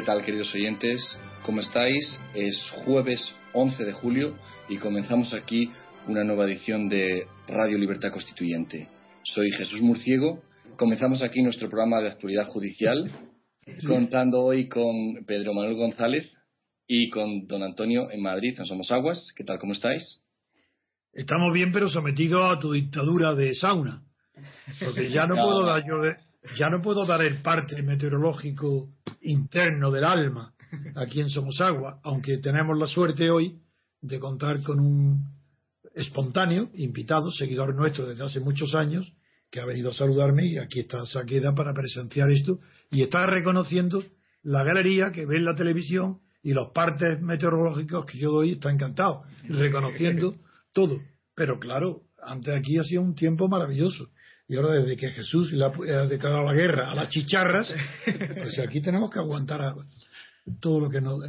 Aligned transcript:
¿Qué 0.00 0.06
tal, 0.06 0.24
queridos 0.24 0.54
oyentes? 0.54 1.18
¿Cómo 1.44 1.60
estáis? 1.60 2.18
Es 2.32 2.70
jueves 2.86 3.34
11 3.52 3.84
de 3.84 3.92
julio 3.92 4.34
y 4.66 4.78
comenzamos 4.78 5.34
aquí 5.34 5.70
una 6.08 6.24
nueva 6.24 6.46
edición 6.46 6.88
de 6.88 7.26
Radio 7.46 7.76
Libertad 7.76 8.10
Constituyente. 8.10 8.88
Soy 9.24 9.50
Jesús 9.50 9.82
Murciego. 9.82 10.42
Comenzamos 10.78 11.22
aquí 11.22 11.42
nuestro 11.42 11.68
programa 11.68 12.00
de 12.00 12.08
actualidad 12.08 12.46
judicial, 12.46 13.10
contando 13.86 14.40
hoy 14.40 14.68
con 14.70 15.22
Pedro 15.26 15.52
Manuel 15.52 15.76
González 15.76 16.32
y 16.86 17.10
con 17.10 17.46
don 17.46 17.62
Antonio 17.62 18.10
en 18.10 18.22
Madrid, 18.22 18.58
en 18.58 18.64
Somos 18.64 18.90
Aguas. 18.90 19.30
¿Qué 19.36 19.44
tal? 19.44 19.58
¿Cómo 19.58 19.74
estáis? 19.74 20.22
Estamos 21.12 21.52
bien, 21.52 21.72
pero 21.72 21.90
sometidos 21.90 22.56
a 22.56 22.58
tu 22.58 22.72
dictadura 22.72 23.34
de 23.34 23.54
sauna. 23.54 24.02
Porque 24.82 25.10
ya 25.10 25.26
no, 25.26 25.34
No, 25.34 25.44
puedo 25.44 25.66
dar 25.66 25.84
yo 25.86 25.98
de- 26.00 26.16
ya 26.56 26.70
no 26.70 26.80
puedo 26.82 27.06
dar 27.06 27.22
el 27.22 27.42
parte 27.42 27.82
meteorológico 27.82 28.90
interno 29.20 29.90
del 29.90 30.04
alma 30.04 30.54
aquí 30.94 31.20
en 31.20 31.30
Somosagua, 31.30 32.00
aunque 32.02 32.38
tenemos 32.38 32.78
la 32.78 32.86
suerte 32.86 33.30
hoy 33.30 33.60
de 34.00 34.18
contar 34.18 34.62
con 34.62 34.80
un 34.80 35.24
espontáneo 35.94 36.70
invitado, 36.74 37.30
seguidor 37.32 37.74
nuestro 37.74 38.06
desde 38.06 38.24
hace 38.24 38.40
muchos 38.40 38.74
años, 38.74 39.12
que 39.50 39.60
ha 39.60 39.66
venido 39.66 39.90
a 39.90 39.94
saludarme 39.94 40.46
y 40.46 40.58
aquí 40.58 40.80
está 40.80 41.04
Saqueda 41.04 41.54
para 41.54 41.74
presenciar 41.74 42.30
esto 42.30 42.60
y 42.90 43.02
está 43.02 43.26
reconociendo 43.26 44.02
la 44.42 44.62
galería 44.62 45.10
que 45.12 45.26
ve 45.26 45.36
en 45.36 45.44
la 45.44 45.56
televisión 45.56 46.20
y 46.42 46.52
los 46.52 46.70
partes 46.70 47.20
meteorológicos 47.20 48.06
que 48.06 48.18
yo 48.18 48.30
doy, 48.30 48.52
está 48.52 48.70
encantado, 48.70 49.24
reconociendo 49.44 50.36
todo. 50.72 51.00
Pero 51.34 51.58
claro, 51.58 52.02
antes 52.22 52.54
aquí 52.54 52.78
ha 52.78 52.84
sido 52.84 53.02
un 53.02 53.14
tiempo 53.14 53.48
maravilloso. 53.48 54.08
Y 54.50 54.56
ahora 54.56 54.72
desde 54.72 54.96
que 54.96 55.10
Jesús 55.10 55.52
le 55.52 55.64
ha 55.64 56.06
declarado 56.06 56.44
la 56.44 56.52
guerra 56.54 56.90
a 56.90 56.94
las 56.96 57.08
chicharras, 57.08 57.72
pues 58.36 58.58
aquí 58.58 58.80
tenemos 58.82 59.08
que 59.08 59.20
aguantar 59.20 59.62
a- 59.62 59.74
todo 60.60 60.80
lo 60.80 60.90
que 60.90 61.00
nos, 61.00 61.22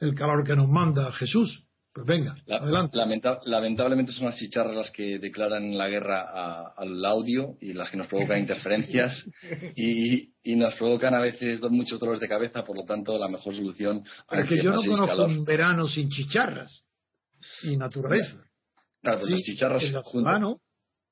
el 0.00 0.14
calor 0.16 0.42
que 0.44 0.56
nos 0.56 0.68
manda 0.68 1.12
Jesús. 1.12 1.62
Pues 1.92 2.04
venga, 2.06 2.34
La- 2.46 2.56
adelante. 2.56 2.98
lamenta- 2.98 3.38
lamentablemente 3.46 4.10
son 4.12 4.26
las 4.26 4.36
chicharras 4.36 4.74
las 4.74 4.90
que 4.90 5.20
declaran 5.20 5.78
la 5.78 5.88
guerra 5.88 6.22
a- 6.28 6.72
al 6.76 7.04
audio 7.04 7.56
y 7.60 7.72
las 7.72 7.88
que 7.88 7.96
nos 7.98 8.08
provocan 8.08 8.40
interferencias 8.40 9.24
y, 9.76 10.32
y 10.42 10.56
nos 10.56 10.74
provocan 10.74 11.14
a 11.14 11.20
veces 11.20 11.60
muchos 11.70 12.00
dolores 12.00 12.20
de 12.20 12.26
cabeza, 12.28 12.64
por 12.64 12.76
lo 12.76 12.84
tanto 12.84 13.16
la 13.16 13.28
mejor 13.28 13.54
solución 13.54 14.02
Pero 14.28 14.42
es 14.42 14.48
que 14.48 14.56
yo 14.62 14.72
no 14.72 14.80
conozco 14.82 15.06
calor. 15.06 15.28
un 15.30 15.44
verano 15.44 15.86
sin 15.86 16.08
chicharras 16.10 16.84
y 17.62 17.76
naturaleza. 17.76 18.42
Claro, 19.02 19.20
pues 19.20 19.26
Sí, 19.28 19.32
las 19.34 19.42
chicharras 19.42 19.82
el 19.84 19.96
junto- 20.02 20.60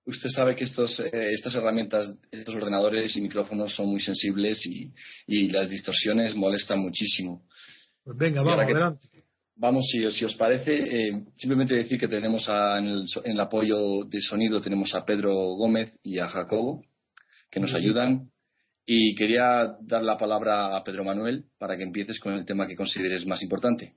Usted 0.06 0.28
sabe 0.28 0.54
que 0.54 0.64
estos, 0.64 1.00
eh, 1.00 1.32
estas 1.32 1.54
herramientas, 1.54 2.14
estos 2.30 2.54
ordenadores 2.54 3.16
y 3.16 3.20
micrófonos 3.22 3.74
son 3.74 3.86
muy 3.88 4.00
sensibles 4.00 4.64
y, 4.66 4.92
y 5.26 5.50
las 5.50 5.68
distorsiones 5.70 6.34
molestan 6.34 6.78
muchísimo. 6.80 7.42
pues 8.04 8.16
venga, 8.18 8.42
vamos, 8.42 8.66
que- 8.66 8.72
adelante. 8.72 9.08
Vamos, 9.56 9.86
si, 9.90 10.10
si 10.10 10.24
os 10.24 10.34
parece, 10.34 10.72
eh, 10.74 11.22
simplemente 11.36 11.74
decir 11.74 11.98
que 11.98 12.08
tenemos 12.08 12.48
a- 12.48 12.78
en, 12.78 12.86
el, 12.86 13.08
so- 13.08 13.24
en 13.24 13.32
el 13.32 13.40
apoyo 13.40 14.04
de 14.04 14.20
sonido 14.20 14.60
tenemos 14.60 14.94
a 14.94 15.04
Pedro 15.04 15.32
Gómez 15.32 15.98
y 16.02 16.18
a 16.18 16.26
Jacobo, 16.28 16.82
que 17.50 17.60
nos 17.60 17.72
ayudan. 17.72 18.30
Y 18.86 19.14
quería 19.14 19.76
dar 19.80 20.02
la 20.02 20.18
palabra 20.18 20.76
a 20.76 20.84
Pedro 20.84 21.04
Manuel 21.04 21.44
para 21.58 21.76
que 21.78 21.84
empieces 21.84 22.18
con 22.20 22.34
el 22.34 22.44
tema 22.44 22.66
que 22.66 22.76
consideres 22.76 23.24
más 23.24 23.42
importante. 23.42 23.94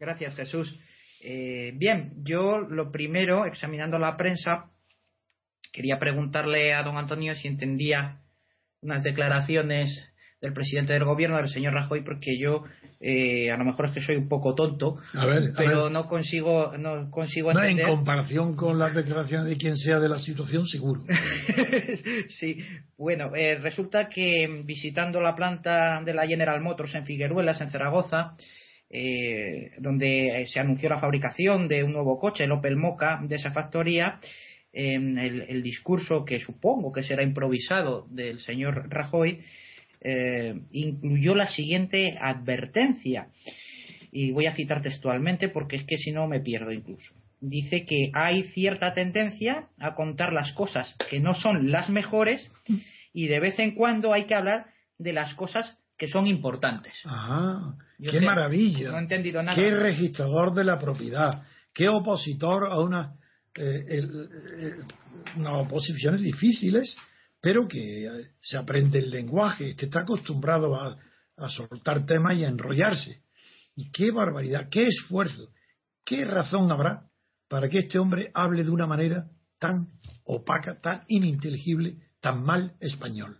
Gracias, 0.00 0.34
Jesús. 0.34 0.74
Eh, 1.20 1.72
bien, 1.76 2.14
yo 2.24 2.58
lo 2.58 2.90
primero, 2.90 3.46
examinando 3.46 3.96
la 3.98 4.16
prensa, 4.16 4.70
quería 5.74 5.98
preguntarle 5.98 6.72
a 6.72 6.82
don 6.84 6.96
Antonio 6.96 7.34
si 7.34 7.48
entendía 7.48 8.20
unas 8.80 9.02
declaraciones 9.02 9.90
del 10.40 10.52
presidente 10.52 10.92
del 10.92 11.04
gobierno, 11.04 11.38
del 11.38 11.48
señor 11.48 11.72
Rajoy, 11.72 12.02
porque 12.04 12.38
yo 12.38 12.64
eh, 13.00 13.50
a 13.50 13.56
lo 13.56 13.64
mejor 13.64 13.86
es 13.86 13.92
que 13.92 14.00
soy 14.02 14.16
un 14.16 14.28
poco 14.28 14.54
tonto, 14.54 14.98
A 15.14 15.24
ver, 15.26 15.38
a 15.38 15.56
pero 15.56 15.84
ver. 15.84 15.92
no 15.92 16.06
consigo 16.06 16.76
no 16.78 17.10
consigo 17.10 17.52
No, 17.52 17.60
en 17.62 17.70
entender. 17.70 17.88
comparación 17.96 18.54
con 18.54 18.78
las 18.78 18.94
declaraciones 18.94 19.48
de 19.48 19.56
quien 19.56 19.76
sea 19.78 19.98
de 19.98 20.08
la 20.08 20.18
situación, 20.20 20.66
seguro. 20.66 21.00
sí, 22.28 22.58
bueno, 22.96 23.34
eh, 23.34 23.56
resulta 23.56 24.08
que 24.08 24.62
visitando 24.64 25.20
la 25.20 25.34
planta 25.34 26.00
de 26.04 26.14
la 26.14 26.26
General 26.26 26.60
Motors 26.60 26.94
en 26.94 27.06
Figueruelas, 27.06 27.60
en 27.60 27.70
Zaragoza, 27.70 28.36
eh, 28.90 29.72
donde 29.78 30.44
se 30.52 30.60
anunció 30.60 30.88
la 30.90 31.00
fabricación 31.00 31.68
de 31.68 31.82
un 31.84 31.92
nuevo 31.92 32.18
coche, 32.20 32.44
el 32.44 32.52
Opel 32.52 32.76
Mocha, 32.76 33.18
de 33.22 33.36
esa 33.36 33.50
factoría, 33.50 34.20
eh, 34.74 34.94
el, 34.96 35.42
el 35.48 35.62
discurso 35.62 36.24
que 36.24 36.40
supongo 36.40 36.92
que 36.92 37.02
será 37.02 37.22
improvisado 37.22 38.06
del 38.10 38.38
señor 38.40 38.88
Rajoy 38.90 39.40
eh, 40.00 40.54
incluyó 40.72 41.34
la 41.34 41.46
siguiente 41.46 42.16
advertencia. 42.20 43.28
Y 44.12 44.30
voy 44.32 44.46
a 44.46 44.54
citar 44.54 44.82
textualmente 44.82 45.48
porque 45.48 45.76
es 45.76 45.84
que 45.84 45.96
si 45.96 46.12
no 46.12 46.28
me 46.28 46.40
pierdo 46.40 46.70
incluso. 46.72 47.14
Dice 47.40 47.84
que 47.84 48.10
hay 48.14 48.44
cierta 48.44 48.92
tendencia 48.94 49.68
a 49.78 49.94
contar 49.94 50.32
las 50.32 50.52
cosas 50.52 50.94
que 51.10 51.20
no 51.20 51.34
son 51.34 51.70
las 51.72 51.88
mejores 51.90 52.50
y 53.12 53.26
de 53.26 53.40
vez 53.40 53.58
en 53.58 53.74
cuando 53.74 54.12
hay 54.12 54.24
que 54.26 54.34
hablar 54.34 54.66
de 54.98 55.12
las 55.12 55.34
cosas 55.34 55.76
que 55.98 56.06
son 56.06 56.26
importantes. 56.26 56.94
Ajá, 57.04 57.76
Yo 57.98 58.10
qué 58.12 58.18
sé, 58.18 58.24
maravilla. 58.24 58.90
no 58.90 58.98
he 58.98 59.02
entendido 59.02 59.42
nada. 59.42 59.56
Qué 59.56 59.70
registrador 59.70 60.54
de 60.54 60.64
la 60.64 60.78
propiedad. 60.78 61.42
Qué 61.72 61.88
opositor 61.88 62.66
a 62.70 62.80
una, 62.80 63.14
eh, 63.56 63.84
el- 63.88 64.28
eh, 64.58 64.74
unas 65.36 65.66
oposiciones 65.66 66.20
difíciles, 66.20 66.96
pero 67.40 67.66
que 67.68 68.06
eh, 68.06 68.10
se 68.40 68.56
aprende 68.56 68.98
el 68.98 69.10
lenguaje. 69.10 69.70
Este 69.70 69.86
está 69.86 70.00
acostumbrado 70.00 70.74
a, 70.74 70.96
a 71.36 71.48
soltar 71.48 72.04
temas 72.06 72.36
y 72.36 72.44
a 72.44 72.48
enrollarse. 72.48 73.22
Y 73.76 73.90
qué 73.90 74.10
barbaridad, 74.10 74.68
qué 74.70 74.86
esfuerzo, 74.86 75.50
qué 76.04 76.24
razón 76.24 76.70
habrá 76.70 77.08
para 77.48 77.68
que 77.68 77.80
este 77.80 77.98
hombre 77.98 78.30
hable 78.34 78.64
de 78.64 78.70
una 78.70 78.86
manera 78.86 79.26
tan 79.58 79.88
opaca, 80.24 80.80
tan 80.80 81.04
ininteligible, 81.08 81.96
tan 82.20 82.42
mal 82.42 82.74
español. 82.80 83.38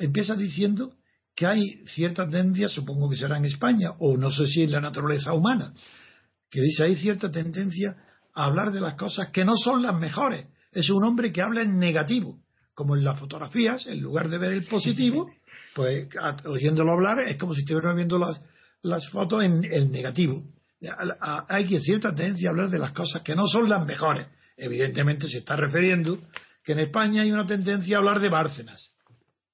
Empieza 0.00 0.34
diciendo 0.34 0.94
que 1.34 1.46
hay 1.46 1.84
cierta 1.86 2.28
tendencia, 2.28 2.68
supongo 2.68 3.10
que 3.10 3.16
será 3.16 3.36
en 3.38 3.44
España, 3.46 3.90
o 3.98 4.16
no 4.16 4.30
sé 4.30 4.46
si 4.46 4.62
en 4.62 4.72
la 4.72 4.80
naturaleza 4.80 5.32
humana, 5.32 5.74
que 6.50 6.60
dice 6.60 6.84
hay 6.84 6.96
cierta 6.96 7.30
tendencia 7.30 7.96
a 8.34 8.44
hablar 8.44 8.72
de 8.72 8.80
las 8.80 8.94
cosas 8.94 9.30
que 9.30 9.44
no 9.44 9.56
son 9.56 9.82
las 9.82 9.98
mejores. 9.98 10.46
Es 10.72 10.90
un 10.90 11.04
hombre 11.04 11.32
que 11.32 11.42
habla 11.42 11.62
en 11.62 11.78
negativo, 11.78 12.40
como 12.74 12.96
en 12.96 13.04
las 13.04 13.18
fotografías, 13.18 13.86
en 13.86 14.00
lugar 14.00 14.28
de 14.28 14.38
ver 14.38 14.52
el 14.52 14.64
positivo, 14.64 15.30
pues 15.74 16.08
oyéndolo 16.44 16.92
hablar 16.92 17.20
es 17.20 17.36
como 17.36 17.54
si 17.54 17.60
estuviera 17.60 17.94
viendo 17.94 18.18
las, 18.18 18.40
las 18.82 19.08
fotos 19.08 19.44
en 19.44 19.64
el 19.64 19.90
negativo. 19.90 20.42
hay 21.48 21.66
que 21.66 21.80
cierta 21.80 22.14
tendencia 22.14 22.48
a 22.48 22.50
hablar 22.50 22.68
de 22.68 22.78
las 22.78 22.92
cosas 22.92 23.22
que 23.22 23.34
no 23.34 23.46
son 23.46 23.68
las 23.68 23.86
mejores. 23.86 24.26
Evidentemente 24.56 25.28
se 25.28 25.38
está 25.38 25.56
refiriendo 25.56 26.18
que 26.64 26.72
en 26.72 26.80
España 26.80 27.22
hay 27.22 27.32
una 27.32 27.46
tendencia 27.46 27.96
a 27.96 27.98
hablar 27.98 28.20
de 28.20 28.28
Bárcenas. 28.28 28.94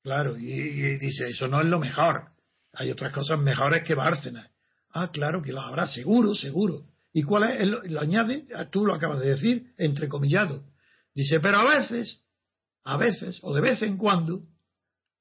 Claro, 0.02 0.38
y, 0.38 0.98
dice, 0.98 1.28
eso 1.28 1.48
no 1.48 1.60
es 1.60 1.66
lo 1.66 1.78
mejor. 1.78 2.30
Hay 2.72 2.90
otras 2.90 3.12
cosas 3.12 3.38
mejores 3.38 3.82
que 3.82 3.94
Bárcenas. 3.94 4.50
Ah, 4.92 5.10
claro 5.12 5.42
que 5.42 5.52
lo 5.52 5.60
habrá, 5.60 5.86
seguro, 5.86 6.34
seguro. 6.34 6.84
¿Y 7.12 7.22
cuál 7.22 7.50
es? 7.50 7.66
lo 7.66 8.00
añade, 8.00 8.46
tú 8.70 8.86
lo 8.86 8.94
acabas 8.94 9.20
de 9.20 9.30
decir, 9.30 9.72
entrecomillado. 9.76 10.64
Dice, 11.14 11.40
pero 11.40 11.58
a 11.58 11.64
veces, 11.64 12.22
a 12.84 12.96
veces, 12.96 13.38
o 13.42 13.52
de 13.52 13.60
vez 13.60 13.82
en 13.82 13.96
cuando, 13.96 14.42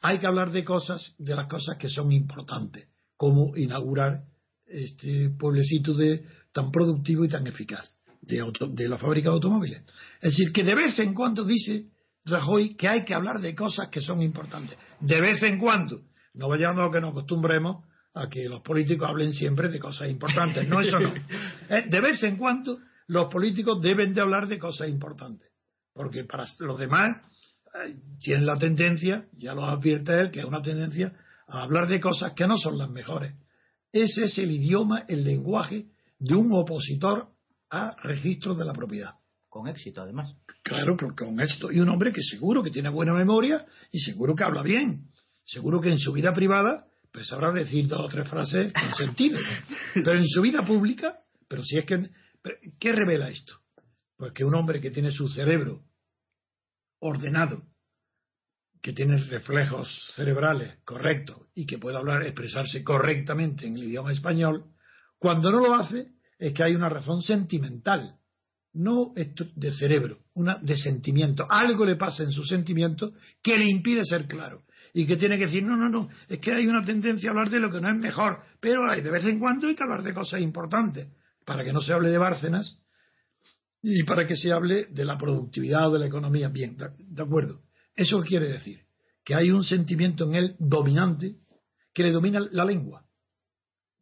hay 0.01 0.19
que 0.19 0.27
hablar 0.27 0.51
de 0.51 0.63
cosas, 0.63 1.13
de 1.17 1.35
las 1.35 1.47
cosas 1.47 1.77
que 1.77 1.89
son 1.89 2.11
importantes, 2.11 2.87
como 3.17 3.55
inaugurar 3.57 4.23
este 4.65 5.29
pueblecito 5.31 5.93
de, 5.93 6.23
tan 6.53 6.71
productivo 6.71 7.25
y 7.25 7.29
tan 7.29 7.47
eficaz 7.47 7.91
de, 8.21 8.43
de 8.71 8.87
la 8.87 8.97
fábrica 8.97 9.29
de 9.29 9.35
automóviles. 9.35 9.81
Es 10.21 10.37
decir, 10.37 10.53
que 10.53 10.63
de 10.63 10.75
vez 10.75 10.97
en 10.99 11.13
cuando 11.13 11.43
dice 11.43 11.87
Rajoy 12.25 12.75
que 12.75 12.87
hay 12.87 13.03
que 13.05 13.13
hablar 13.13 13.39
de 13.39 13.55
cosas 13.55 13.89
que 13.89 14.01
son 14.01 14.21
importantes. 14.21 14.77
De 14.99 15.19
vez 15.19 15.41
en 15.43 15.57
cuando. 15.57 16.01
No 16.33 16.47
vayamos 16.47 16.87
a 16.87 16.91
que 16.91 17.01
nos 17.01 17.11
acostumbremos 17.11 17.85
a 18.19 18.29
que 18.29 18.49
los 18.49 18.61
políticos 18.61 19.09
hablen 19.09 19.33
siempre 19.33 19.69
de 19.69 19.79
cosas 19.79 20.09
importantes. 20.09 20.67
No, 20.67 20.81
eso 20.81 20.99
no. 20.99 21.13
Eh, 21.69 21.85
de 21.87 22.01
vez 22.01 22.21
en 22.23 22.35
cuando 22.35 22.79
los 23.07 23.27
políticos 23.31 23.81
deben 23.81 24.13
de 24.13 24.21
hablar 24.21 24.47
de 24.47 24.59
cosas 24.59 24.89
importantes. 24.89 25.49
Porque 25.93 26.23
para 26.25 26.45
los 26.59 26.79
demás 26.79 27.17
eh, 27.75 27.95
tienen 28.19 28.45
la 28.45 28.57
tendencia, 28.57 29.25
ya 29.33 29.53
lo 29.53 29.65
advierte 29.65 30.19
él, 30.19 30.31
que 30.31 30.39
es 30.39 30.45
una 30.45 30.61
tendencia 30.61 31.13
a 31.47 31.63
hablar 31.63 31.87
de 31.87 31.99
cosas 31.99 32.33
que 32.33 32.47
no 32.47 32.57
son 32.57 32.77
las 32.77 32.89
mejores. 32.89 33.33
Ese 33.91 34.25
es 34.25 34.37
el 34.37 34.51
idioma, 34.51 35.05
el 35.07 35.23
lenguaje 35.23 35.85
de 36.19 36.35
un 36.35 36.51
opositor 36.51 37.29
a 37.69 37.95
registros 38.03 38.57
de 38.57 38.65
la 38.65 38.73
propiedad. 38.73 39.13
Con 39.47 39.67
éxito, 39.67 40.01
además. 40.01 40.35
Claro, 40.61 40.95
con 41.15 41.39
éxito. 41.39 41.71
Y 41.71 41.79
un 41.79 41.89
hombre 41.89 42.11
que 42.11 42.21
seguro 42.21 42.61
que 42.61 42.69
tiene 42.69 42.89
buena 42.89 43.13
memoria 43.13 43.65
y 43.91 43.99
seguro 43.99 44.35
que 44.35 44.43
habla 44.43 44.61
bien. 44.61 45.07
Seguro 45.45 45.81
que 45.81 45.89
en 45.89 45.97
su 45.97 46.13
vida 46.13 46.33
privada 46.33 46.85
pues 47.11 47.27
sabrá 47.27 47.51
decir 47.51 47.87
dos 47.87 48.01
o 48.01 48.07
tres 48.07 48.29
frases 48.29 48.73
con 48.73 48.93
sentido. 48.93 49.39
Pero 49.93 50.13
en 50.13 50.27
su 50.27 50.41
vida 50.41 50.65
pública, 50.65 51.19
pero 51.47 51.63
si 51.63 51.77
es 51.77 51.85
que... 51.85 52.09
¿Qué 52.79 52.93
revela 52.93 53.29
esto? 53.29 53.53
Pues 54.15 54.31
que 54.31 54.45
un 54.45 54.55
hombre 54.55 54.79
que 54.79 54.91
tiene 54.91 55.11
su 55.11 55.27
cerebro 55.27 55.83
ordenado, 56.99 57.63
que 58.81 58.93
tiene 58.93 59.17
reflejos 59.17 60.13
cerebrales 60.15 60.79
correctos 60.85 61.47
y 61.53 61.65
que 61.65 61.77
puede 61.77 61.97
hablar, 61.97 62.23
expresarse 62.23 62.83
correctamente 62.83 63.67
en 63.67 63.75
el 63.75 63.83
idioma 63.85 64.11
español, 64.11 64.65
cuando 65.17 65.51
no 65.51 65.59
lo 65.59 65.75
hace 65.75 66.13
es 66.37 66.53
que 66.53 66.63
hay 66.63 66.75
una 66.75 66.87
razón 66.87 67.21
sentimental, 67.21 68.15
no 68.73 69.13
de 69.15 69.71
cerebro, 69.71 70.19
una 70.33 70.57
de 70.59 70.77
sentimiento. 70.77 71.45
Algo 71.49 71.83
le 71.83 71.97
pasa 71.97 72.23
en 72.23 72.31
su 72.31 72.45
sentimiento 72.45 73.13
que 73.41 73.57
le 73.57 73.65
impide 73.65 74.05
ser 74.05 74.27
claro 74.27 74.63
y 74.93 75.05
que 75.05 75.17
tiene 75.17 75.37
que 75.37 75.45
decir, 75.45 75.63
no, 75.63 75.75
no, 75.75 75.89
no, 75.89 76.09
es 76.27 76.39
que 76.39 76.53
hay 76.53 76.67
una 76.67 76.85
tendencia 76.85 77.29
a 77.29 77.31
hablar 77.31 77.49
de 77.49 77.59
lo 77.59 77.71
que 77.71 77.81
no 77.81 77.89
es 77.89 77.97
mejor, 77.97 78.41
pero 78.59 78.89
hay, 78.89 79.01
de 79.01 79.11
vez 79.11 79.25
en 79.25 79.39
cuando 79.39 79.67
hay 79.67 79.75
que 79.75 79.83
hablar 79.83 80.03
de 80.03 80.13
cosas 80.13 80.41
importantes, 80.41 81.07
para 81.45 81.63
que 81.63 81.73
no 81.73 81.81
se 81.81 81.93
hable 81.93 82.09
de 82.09 82.17
Bárcenas 82.17 82.79
y 83.81 84.03
para 84.03 84.27
que 84.27 84.35
se 84.35 84.51
hable 84.51 84.85
de 84.91 85.05
la 85.05 85.17
productividad 85.17 85.87
o 85.87 85.93
de 85.93 85.99
la 85.99 86.05
economía. 86.07 86.49
Bien, 86.49 86.77
de 86.77 87.23
acuerdo. 87.23 87.61
Eso 87.95 88.19
quiere 88.21 88.49
decir 88.49 88.81
que 89.23 89.35
hay 89.35 89.51
un 89.51 89.63
sentimiento 89.63 90.25
en 90.25 90.35
él 90.35 90.55
dominante 90.59 91.35
que 91.93 92.03
le 92.03 92.11
domina 92.11 92.39
la 92.51 92.65
lengua, 92.65 93.03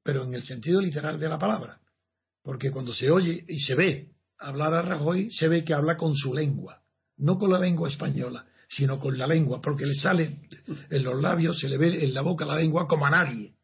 pero 0.04 0.24
en 0.26 0.34
el 0.34 0.44
sentido 0.44 0.82
literal 0.82 1.20
de 1.20 1.30
la 1.30 1.40
palabra. 1.40 1.80
Porque 2.44 2.72
cuando 2.72 2.94
se 2.94 3.12
oye 3.12 3.44
y 3.48 3.60
se 3.60 3.76
ve 3.76 4.12
hablar 4.38 4.74
a 4.74 4.82
Rajoy, 4.82 5.32
se 5.32 5.48
ve 5.48 5.64
que 5.64 5.74
habla 5.74 5.98
con 5.98 6.16
su 6.16 6.34
lengua, 6.34 6.82
no 7.18 7.38
con 7.38 7.52
la 7.52 7.60
lengua 7.60 7.90
española, 7.90 8.46
sino 8.68 9.00
con 9.00 9.18
la 9.18 9.28
lengua, 9.28 9.62
porque 9.62 9.86
le 9.86 9.94
sale 9.94 10.40
en 10.90 11.04
los 11.04 11.22
labios, 11.22 11.60
se 11.60 11.70
le 11.70 11.78
ve 11.78 12.04
en 12.04 12.14
la 12.14 12.22
boca 12.22 12.46
la 12.46 12.56
lengua 12.56 12.88
como 12.88 13.06
a 13.06 13.10
nadie. 13.10 13.56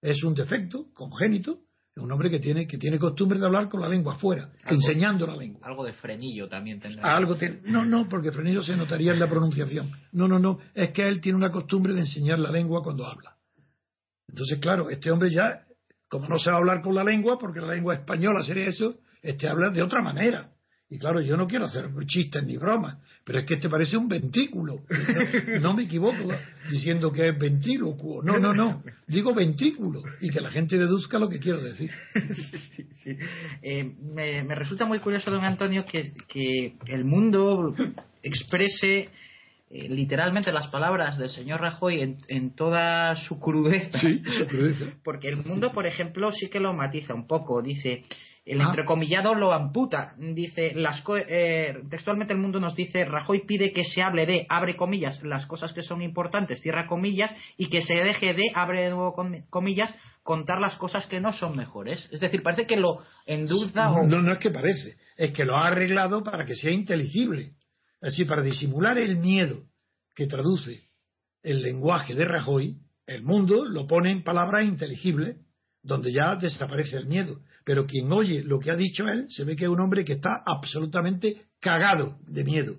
Es 0.00 0.22
un 0.22 0.34
defecto 0.34 0.86
congénito, 0.92 1.60
es 1.94 2.02
un 2.02 2.10
hombre 2.12 2.30
que 2.30 2.38
tiene, 2.38 2.66
que 2.66 2.78
tiene 2.78 2.98
costumbre 2.98 3.38
de 3.38 3.46
hablar 3.46 3.68
con 3.68 3.80
la 3.80 3.88
lengua 3.88 4.14
afuera, 4.14 4.50
enseñando 4.66 5.26
la 5.26 5.36
lengua. 5.36 5.66
Algo 5.66 5.84
de 5.84 5.92
frenillo 5.92 6.48
también 6.48 6.80
tendrá. 6.80 7.16
Algo 7.16 7.36
no, 7.64 7.84
no, 7.84 8.08
porque 8.08 8.32
frenillo 8.32 8.62
se 8.62 8.76
notaría 8.76 9.12
en 9.12 9.20
la 9.20 9.28
pronunciación. 9.28 9.90
No, 10.12 10.28
no, 10.28 10.38
no, 10.38 10.58
es 10.74 10.90
que 10.90 11.02
él 11.02 11.20
tiene 11.20 11.38
una 11.38 11.50
costumbre 11.50 11.92
de 11.92 12.00
enseñar 12.00 12.38
la 12.38 12.50
lengua 12.50 12.82
cuando 12.82 13.06
habla. 13.06 13.36
Entonces, 14.28 14.58
claro, 14.58 14.90
este 14.90 15.10
hombre 15.10 15.32
ya 15.32 15.64
como 16.14 16.28
no 16.28 16.38
sabe 16.38 16.58
hablar 16.58 16.80
con 16.80 16.94
la 16.94 17.02
lengua, 17.02 17.38
porque 17.40 17.60
la 17.60 17.74
lengua 17.74 17.94
española 17.94 18.40
sería 18.42 18.68
eso, 18.68 19.00
este 19.20 19.48
habla 19.48 19.70
de 19.70 19.82
otra 19.82 20.00
manera. 20.00 20.52
Y 20.90 20.98
claro, 20.98 21.20
yo 21.20 21.36
no 21.36 21.46
quiero 21.46 21.64
hacer 21.64 21.88
chistes 22.06 22.44
ni 22.44 22.56
bromas, 22.56 22.98
pero 23.24 23.40
es 23.40 23.46
que 23.46 23.54
este 23.54 23.68
parece 23.68 23.96
un 23.96 24.08
ventrículo. 24.08 24.80
No, 25.60 25.74
me 25.74 25.84
equivoco 25.84 26.30
diciendo 26.70 27.10
que 27.10 27.28
es 27.28 27.38
ventrílocuo. 27.38 28.22
No, 28.22 28.38
no, 28.38 28.52
no. 28.52 28.82
Digo 29.06 29.34
ventrículo 29.34 30.02
y 30.20 30.30
que 30.30 30.40
la 30.40 30.50
gente 30.50 30.76
deduzca 30.76 31.18
lo 31.18 31.28
que 31.28 31.38
quiero 31.38 31.62
decir. 31.62 31.90
Eh, 33.62 33.84
me, 33.84 34.54
resulta 34.54 34.86
muy 34.86 34.98
curioso, 34.98 35.30
don 35.30 35.44
Antonio, 35.44 35.84
que, 35.84 36.14
que 36.26 36.74
el 36.86 37.04
mundo 37.04 37.74
exprese 38.22 39.10
eh, 39.70 39.88
literalmente 39.88 40.52
las 40.52 40.68
palabras 40.68 41.18
del 41.18 41.30
señor 41.30 41.60
Rajoy 41.60 42.16
en, 42.28 42.54
toda 42.54 43.16
su 43.16 43.40
crudeza. 43.40 43.98
Sí, 43.98 44.22
su 44.38 44.46
crudeza. 44.46 44.84
Porque 45.02 45.28
el 45.28 45.38
mundo, 45.38 45.72
por 45.72 45.84
ejemplo, 45.84 46.30
sí 46.30 46.48
que 46.48 46.60
lo 46.60 46.72
matiza 46.74 47.12
un 47.12 47.26
poco. 47.26 47.60
Dice, 47.60 48.02
el 48.44 48.60
ah. 48.60 48.64
entrecomillado 48.64 49.34
lo 49.34 49.52
amputa. 49.52 50.14
Dice, 50.18 50.72
las 50.74 51.02
eh, 51.28 51.82
textualmente 51.88 52.34
el 52.34 52.40
mundo 52.40 52.60
nos 52.60 52.74
dice, 52.74 53.04
Rajoy 53.04 53.46
pide 53.46 53.72
que 53.72 53.84
se 53.84 54.02
hable 54.02 54.26
de, 54.26 54.46
abre 54.48 54.76
comillas, 54.76 55.22
las 55.22 55.46
cosas 55.46 55.72
que 55.72 55.82
son 55.82 56.02
importantes, 56.02 56.60
cierra 56.60 56.86
comillas, 56.86 57.34
y 57.56 57.68
que 57.68 57.82
se 57.82 57.94
deje 57.94 58.34
de, 58.34 58.50
abre 58.54 58.82
de 58.82 58.90
nuevo 58.90 59.14
comillas, 59.48 59.94
contar 60.22 60.60
las 60.60 60.76
cosas 60.76 61.06
que 61.06 61.20
no 61.20 61.32
son 61.32 61.56
mejores. 61.56 62.08
Es 62.12 62.20
decir, 62.20 62.42
parece 62.42 62.66
que 62.66 62.76
lo 62.76 62.98
endulza. 63.26 63.90
o... 63.90 64.06
no, 64.06 64.20
no 64.20 64.32
es 64.32 64.38
que 64.38 64.50
parece, 64.50 64.96
es 65.16 65.32
que 65.32 65.44
lo 65.44 65.56
ha 65.56 65.68
arreglado 65.68 66.22
para 66.22 66.44
que 66.44 66.54
sea 66.54 66.70
inteligible. 66.70 67.52
Así, 68.02 68.26
para 68.26 68.42
disimular 68.42 68.98
el 68.98 69.16
miedo 69.16 69.62
que 70.14 70.26
traduce 70.26 70.90
el 71.42 71.62
lenguaje 71.62 72.14
de 72.14 72.26
Rajoy, 72.26 72.76
el 73.06 73.22
mundo 73.22 73.64
lo 73.64 73.86
pone 73.86 74.10
en 74.10 74.22
palabras 74.22 74.64
inteligibles, 74.64 75.40
donde 75.84 76.12
ya 76.12 76.34
desaparece 76.34 76.96
el 76.96 77.06
miedo. 77.06 77.40
Pero 77.64 77.86
quien 77.86 78.10
oye 78.12 78.42
lo 78.42 78.58
que 78.58 78.70
ha 78.70 78.76
dicho 78.76 79.06
él, 79.06 79.26
se 79.28 79.44
ve 79.44 79.54
que 79.54 79.64
es 79.64 79.70
un 79.70 79.80
hombre 79.80 80.04
que 80.04 80.14
está 80.14 80.42
absolutamente 80.44 81.42
cagado 81.60 82.18
de 82.26 82.42
miedo. 82.42 82.74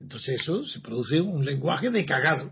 Entonces 0.00 0.40
eso 0.40 0.64
se 0.64 0.80
produce 0.80 1.20
un 1.20 1.44
lenguaje 1.44 1.90
de 1.90 2.04
cagado. 2.04 2.50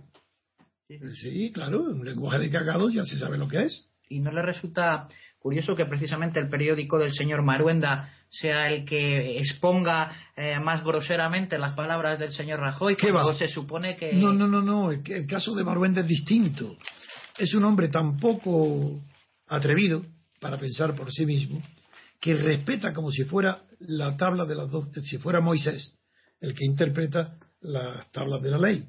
Sí, 0.88 1.52
claro, 1.52 1.82
un 1.82 2.04
lenguaje 2.04 2.38
de 2.38 2.50
cagado 2.50 2.88
ya 2.90 3.04
se 3.04 3.18
sabe 3.18 3.36
lo 3.36 3.48
que 3.48 3.64
es. 3.64 3.86
¿Y 4.08 4.20
no 4.20 4.32
le 4.32 4.42
resulta 4.42 5.08
curioso 5.38 5.74
que 5.74 5.86
precisamente 5.86 6.38
el 6.38 6.48
periódico 6.48 6.98
del 6.98 7.12
señor 7.12 7.42
Maruenda 7.42 8.12
sea 8.28 8.68
el 8.68 8.84
que 8.84 9.38
exponga 9.38 10.10
eh, 10.36 10.58
más 10.60 10.84
groseramente 10.84 11.58
las 11.58 11.74
palabras 11.74 12.18
del 12.18 12.30
señor 12.30 12.60
Rajoy, 12.60 12.96
¿Qué 12.96 13.10
va? 13.10 13.32
se 13.34 13.48
supone 13.48 13.96
que... 13.96 14.12
No, 14.12 14.32
no, 14.32 14.46
no, 14.46 14.62
no, 14.62 14.92
el, 14.92 15.26
caso 15.26 15.54
de 15.54 15.64
Maruenda 15.64 16.02
es 16.02 16.06
distinto. 16.06 16.76
Es 17.38 17.54
un 17.54 17.64
hombre 17.64 17.88
tan 17.88 18.18
poco 18.18 19.00
atrevido 19.50 20.04
para 20.40 20.58
pensar 20.58 20.94
por 20.94 21.12
sí 21.12 21.26
mismo 21.26 21.62
que 22.20 22.34
respeta 22.34 22.92
como 22.92 23.10
si 23.10 23.24
fuera 23.24 23.62
la 23.80 24.16
tabla 24.16 24.44
de 24.44 24.54
las 24.54 24.70
dos, 24.70 24.88
si 25.04 25.18
fuera 25.18 25.40
Moisés 25.40 25.96
el 26.40 26.54
que 26.54 26.64
interpreta 26.64 27.36
las 27.60 28.10
tablas 28.12 28.40
de 28.42 28.50
la 28.50 28.58
ley 28.58 28.84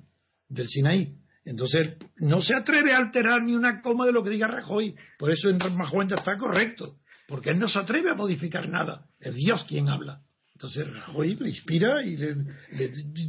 del 0.47 0.69
Sinaí. 0.69 1.17
Entonces, 1.43 1.97
no 2.17 2.41
se 2.41 2.53
atreve 2.53 2.93
a 2.93 2.99
alterar 2.99 3.41
ni 3.41 3.55
una 3.55 3.81
coma 3.81 4.05
de 4.05 4.11
lo 4.11 4.23
que 4.23 4.29
diga 4.29 4.47
Rajoy. 4.47 4.95
Por 5.17 5.31
eso 5.31 5.49
en 5.49 5.57
Majuenta 5.75 6.15
está 6.15 6.37
correcto 6.37 6.97
porque 7.31 7.49
él 7.49 7.59
no 7.59 7.69
se 7.69 7.79
atreve 7.79 8.11
a 8.11 8.15
modificar 8.15 8.67
nada, 8.67 9.05
es 9.17 9.33
Dios 9.33 9.63
quien 9.63 9.87
habla. 9.87 10.21
Entonces 10.53 10.85
Rajoy 10.85 11.37
le 11.37 11.49
inspira 11.49 12.03
y 12.03 12.17
le, 12.17 12.35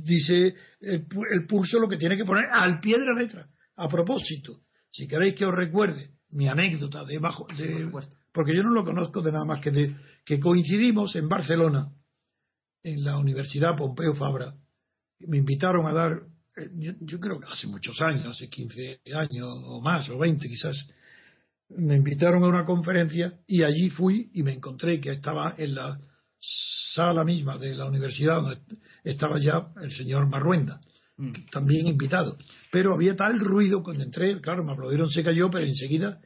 dice 0.05 0.57
el, 0.81 1.47
pulso 1.47 1.79
lo 1.79 1.89
que 1.89 1.97
tiene 1.97 2.17
que 2.17 2.25
poner 2.25 2.47
al 2.51 2.81
pie 2.81 2.99
de 2.99 3.07
la 3.07 3.21
letra. 3.23 3.49
A 3.77 3.89
propósito, 3.89 4.63
si 4.91 5.07
queréis 5.07 5.35
que 5.35 5.47
os 5.47 5.55
recuerde 5.55 6.11
mi 6.33 6.49
anécdota 6.49 7.05
de, 7.05 7.19
bajo, 7.19 7.47
de 7.57 7.91
porque 8.33 8.57
yo 8.57 8.63
no 8.63 8.71
lo 8.71 8.85
conozco 8.85 9.21
de 9.21 9.33
nada 9.33 9.45
más 9.45 9.61
que 9.61 9.71
de 9.71 9.97
que 10.25 10.41
coincidimos 10.41 11.15
en 11.17 11.29
Barcelona, 11.29 11.93
en 12.83 13.05
la 13.05 13.19
Universidad 13.19 13.77
Pompeu 13.77 14.15
Fabra. 14.15 14.55
Me 15.21 15.39
invitaron 15.39 15.87
a 15.87 15.93
dar, 15.93 16.23
eh, 16.57 16.71
yo, 16.75 16.93
yo 17.01 17.21
creo 17.21 17.39
que 17.39 17.47
hace 17.51 17.67
muchos 17.67 18.01
años, 18.01 18.27
hace 18.27 18.49
15 18.49 19.01
años 19.15 19.49
o 19.49 19.81
más, 19.81 20.09
o 20.09 20.19
20 20.19 20.49
quizás, 20.49 20.77
me 21.69 21.97
invitaron 21.97 22.45
a 22.45 22.49
una 22.49 22.65
conferencia 22.65 23.39
y 23.47 23.63
allí 23.63 23.91
fui 23.91 24.31
y 24.35 24.43
me 24.43 24.53
encontré 24.53 25.01
que 25.01 25.13
estaba 25.13 25.55
en 25.57 25.75
la 25.75 25.99
sala 26.95 27.25
misma 27.25 27.59
de 27.59 27.75
la 27.75 27.87
universidad 27.87 28.43
donde 28.43 28.59
estaba 29.05 29.39
ya 29.39 29.69
el 29.81 29.93
señor 29.93 30.27
Marruenda. 30.29 30.81
También 31.51 31.87
invitado. 31.87 32.37
Pero 32.71 32.95
había 32.95 33.17
tal 33.17 33.39
ruido 33.41 33.83
cuando 33.83 34.05
entré, 34.05 34.41
claro, 34.41 34.65
me 34.65 34.73
aplaudieron, 34.73 35.11
se 35.11 35.23
cayó, 35.23 35.51
pero 35.51 35.67
enseguida 35.67 36.21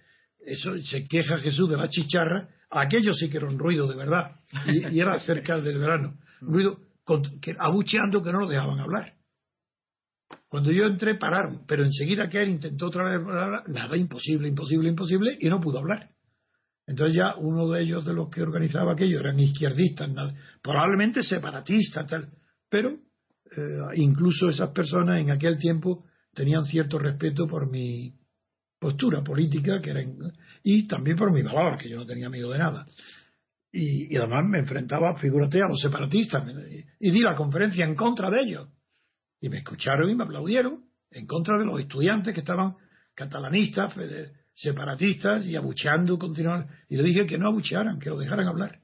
eso 0.46 0.78
se 0.78 1.04
queja 1.06 1.38
Jesús 1.38 1.68
de 1.68 1.76
la 1.76 1.88
chicharra, 1.88 2.48
aquello 2.70 3.12
sí 3.14 3.28
que 3.28 3.38
era 3.38 3.48
un 3.48 3.58
ruido 3.58 3.86
de 3.88 3.96
verdad, 3.96 4.36
y, 4.66 4.98
era 4.98 5.18
cerca 5.20 5.60
del 5.60 5.78
verano, 5.78 6.18
ruido 6.40 6.78
abucheando 7.58 8.22
que 8.22 8.32
no 8.32 8.40
lo 8.40 8.46
dejaban 8.46 8.78
hablar. 8.80 9.14
Cuando 10.48 10.70
yo 10.70 10.84
entré 10.84 11.16
pararon, 11.16 11.64
pero 11.66 11.84
enseguida 11.84 12.28
que 12.28 12.40
él 12.40 12.48
intentó 12.48 12.86
otra 12.86 13.04
vez 13.04 13.20
nada, 13.68 13.96
imposible, 13.96 14.48
imposible, 14.48 14.88
imposible, 14.88 15.36
y 15.40 15.48
no 15.48 15.60
pudo 15.60 15.78
hablar. 15.78 16.10
Entonces 16.86 17.16
ya 17.16 17.34
uno 17.36 17.68
de 17.68 17.82
ellos 17.82 18.04
de 18.04 18.14
los 18.14 18.30
que 18.30 18.42
organizaba 18.42 18.92
aquello 18.92 19.18
eran 19.18 19.38
izquierdistas, 19.38 20.10
probablemente 20.62 21.22
separatistas, 21.24 22.06
tal, 22.06 22.30
pero 22.68 22.96
eh, 23.56 23.80
incluso 23.94 24.48
esas 24.48 24.70
personas 24.70 25.20
en 25.20 25.30
aquel 25.30 25.58
tiempo 25.58 26.04
tenían 26.34 26.64
cierto 26.64 26.98
respeto 26.98 27.46
por 27.46 27.70
mi 27.70 28.12
postura 28.78 29.22
política 29.22 29.80
que 29.82 29.90
era 29.90 30.02
y 30.62 30.86
también 30.86 31.16
por 31.16 31.32
mi 31.32 31.42
valor, 31.42 31.78
que 31.78 31.88
yo 31.88 31.96
no 31.96 32.06
tenía 32.06 32.28
miedo 32.28 32.50
de 32.50 32.58
nada. 32.58 32.86
Y, 33.72 34.12
y 34.12 34.16
además 34.16 34.44
me 34.46 34.58
enfrentaba, 34.58 35.16
figúrate, 35.16 35.62
a 35.62 35.68
los 35.68 35.80
separatistas 35.80 36.44
y 37.00 37.10
di 37.10 37.20
la 37.20 37.34
conferencia 37.34 37.84
en 37.84 37.94
contra 37.94 38.30
de 38.30 38.40
ellos. 38.40 38.68
Y 39.40 39.48
me 39.48 39.58
escucharon 39.58 40.10
y 40.10 40.14
me 40.14 40.24
aplaudieron 40.24 40.84
en 41.10 41.26
contra 41.26 41.58
de 41.58 41.64
los 41.64 41.78
estudiantes 41.80 42.34
que 42.34 42.40
estaban 42.40 42.74
catalanistas, 43.14 43.94
separatistas 44.54 45.44
y 45.46 45.56
abucheando 45.56 46.18
continuamente. 46.18 46.72
Y 46.88 46.96
le 46.96 47.02
dije 47.02 47.26
que 47.26 47.38
no 47.38 47.48
abuchearan, 47.48 47.98
que 47.98 48.10
lo 48.10 48.18
dejaran 48.18 48.46
hablar, 48.46 48.80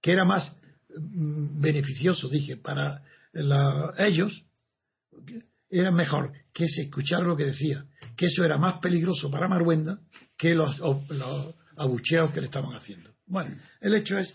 que 0.00 0.12
era 0.12 0.24
más 0.24 0.56
mm, 0.96 1.60
beneficioso, 1.60 2.28
dije, 2.28 2.56
para 2.56 3.02
ellos, 3.98 4.44
era 5.68 5.90
mejor 5.90 6.32
que 6.52 6.68
se 6.68 6.82
escuchara 6.82 7.24
lo 7.24 7.36
que 7.36 7.46
decía, 7.46 7.84
que 8.16 8.26
eso 8.26 8.44
era 8.44 8.58
más 8.58 8.78
peligroso 8.78 9.30
para 9.30 9.48
Maruenda 9.48 9.98
que 10.36 10.54
los, 10.54 10.78
los 10.78 11.54
abucheos 11.76 12.32
que 12.32 12.40
le 12.40 12.46
estaban 12.46 12.74
haciendo. 12.74 13.10
Bueno, 13.26 13.56
el 13.80 13.94
hecho 13.94 14.18
es 14.18 14.32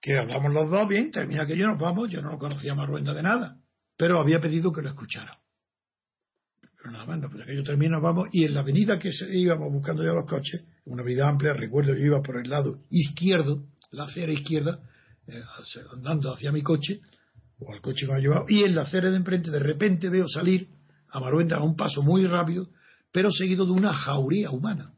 que 0.00 0.18
hablamos 0.18 0.52
los 0.52 0.68
dos 0.68 0.88
bien, 0.88 1.12
termina 1.12 1.46
que 1.46 1.56
yo 1.56 1.68
nos 1.68 1.78
vamos, 1.78 2.10
yo 2.10 2.20
no 2.20 2.38
conocía 2.38 2.72
a 2.72 2.74
Maruenda 2.74 3.14
de 3.14 3.22
nada, 3.22 3.56
pero 3.96 4.20
había 4.20 4.40
pedido 4.40 4.72
que 4.72 4.82
lo 4.82 4.88
escuchara. 4.88 5.38
Pero 6.76 6.90
nada 6.90 7.06
más, 7.06 7.20
no, 7.20 7.30
pues 7.30 7.46
que 7.46 7.54
yo 7.54 7.62
termino, 7.62 8.00
vamos, 8.00 8.28
y 8.32 8.44
en 8.44 8.54
la 8.54 8.60
avenida 8.60 8.98
que 8.98 9.12
íbamos 9.30 9.72
buscando 9.72 10.02
ya 10.02 10.12
los 10.12 10.26
coches, 10.26 10.64
una 10.86 11.02
avenida 11.02 11.28
amplia, 11.28 11.52
recuerdo 11.52 11.94
yo 11.94 12.04
iba 12.04 12.20
por 12.20 12.38
el 12.38 12.50
lado 12.50 12.80
izquierdo, 12.90 13.62
la 13.92 14.04
acera 14.04 14.32
izquierda, 14.32 14.80
eh, 15.28 15.40
andando 15.92 16.32
hacia 16.32 16.50
mi 16.50 16.62
coche, 16.62 17.00
o 17.66 17.72
al 17.72 17.80
coche 17.80 18.06
que 18.06 18.12
me 18.12 18.18
ha 18.18 18.20
llevado, 18.20 18.46
y 18.48 18.62
en 18.64 18.74
la 18.74 18.82
acera 18.82 19.10
de 19.10 19.16
enfrente 19.16 19.50
de 19.50 19.58
repente 19.58 20.08
veo 20.08 20.28
salir 20.28 20.68
a 21.08 21.20
Maruenda 21.20 21.56
a 21.56 21.62
un 21.62 21.76
paso 21.76 22.02
muy 22.02 22.26
rápido, 22.26 22.68
pero 23.12 23.30
seguido 23.30 23.66
de 23.66 23.72
una 23.72 23.92
jauría 23.92 24.50
humana, 24.50 24.94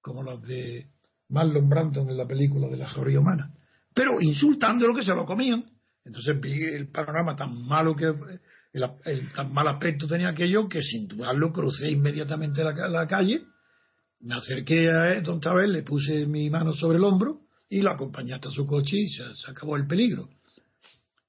como 0.00 0.22
las 0.22 0.42
de 0.42 0.86
Marlon 1.28 1.68
Brandon 1.68 2.08
en 2.08 2.16
la 2.16 2.26
película 2.26 2.68
de 2.68 2.76
la 2.76 2.88
jauría 2.88 3.20
humana, 3.20 3.52
pero 3.94 4.20
insultando 4.20 4.86
lo 4.86 4.94
que 4.94 5.02
se 5.02 5.14
lo 5.14 5.24
comían. 5.24 5.64
Entonces 6.04 6.40
vi 6.40 6.62
el 6.62 6.88
panorama 6.88 7.34
tan 7.34 7.66
malo 7.66 7.96
que 7.96 8.14
el, 8.72 9.32
tan 9.32 9.52
mal 9.52 9.66
aspecto 9.68 10.06
tenía 10.06 10.28
aquello 10.28 10.68
que 10.68 10.82
sin 10.82 11.08
dudarlo 11.08 11.52
crucé 11.52 11.90
inmediatamente 11.90 12.62
la, 12.62 12.72
la 12.88 13.06
calle, 13.06 13.42
me 14.20 14.36
acerqué 14.36 14.90
a 14.90 15.20
don 15.20 15.40
Tabel, 15.40 15.72
le 15.72 15.82
puse 15.82 16.26
mi 16.26 16.48
mano 16.50 16.74
sobre 16.74 16.98
el 16.98 17.04
hombro 17.04 17.40
y 17.68 17.80
lo 17.82 17.90
acompañé 17.90 18.34
hasta 18.34 18.50
su 18.50 18.66
coche 18.66 18.96
y 18.96 19.08
se 19.08 19.50
acabó 19.50 19.76
el 19.76 19.86
peligro. 19.86 20.28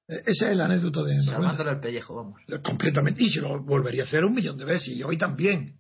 Esa 0.08 0.52
es 0.52 0.58
la 0.58 0.66
anécdota 0.66 1.04
de 1.04 1.22
Salvándole 1.24 1.72
el 1.72 1.80
pellejo, 1.80 2.16
vamos. 2.16 2.40
Completamente. 2.64 3.24
Y 3.24 3.30
se 3.30 3.42
lo 3.42 3.62
volvería 3.62 4.04
a 4.04 4.06
hacer 4.06 4.24
un 4.24 4.34
millón 4.34 4.58
de 4.58 4.66
veces. 4.66 4.90
Y 4.90 5.04
hoy 5.04 5.18
también. 5.18 5.76